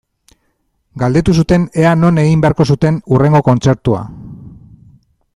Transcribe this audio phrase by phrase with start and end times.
[1.01, 4.01] Galdetu zuten ea non egin beharko zuten hurrengo kontzertua.